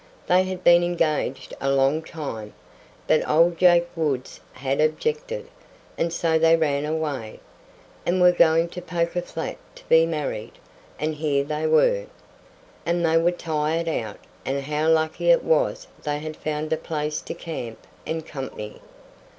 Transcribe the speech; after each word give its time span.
They 0.25 0.45
had 0.45 0.63
been 0.63 0.81
engaged 0.83 1.53
a 1.61 1.69
long 1.71 2.01
time, 2.01 2.55
but 3.05 3.29
old 3.29 3.55
Jake 3.59 3.87
Woods 3.95 4.39
had 4.53 4.81
objected, 4.81 5.47
and 5.95 6.11
so 6.11 6.39
they 6.39 6.49
had 6.57 6.61
run 6.61 6.85
away, 6.85 7.39
and 8.03 8.19
were 8.19 8.31
going 8.31 8.69
to 8.69 8.81
Poker 8.81 9.21
Flat 9.21 9.57
to 9.75 9.85
be 9.89 10.07
married, 10.07 10.53
and 10.97 11.13
here 11.13 11.43
they 11.43 11.67
were. 11.67 12.07
And 12.83 13.05
they 13.05 13.17
were 13.19 13.29
tired 13.29 13.87
out, 13.87 14.17
and 14.43 14.63
how 14.63 14.87
lucky 14.89 15.29
it 15.29 15.43
was 15.43 15.85
they 16.01 16.17
had 16.17 16.35
found 16.35 16.73
a 16.73 16.77
place 16.77 17.21
to 17.21 17.35
camp 17.35 17.85
and 18.03 18.25
company. 18.25 18.81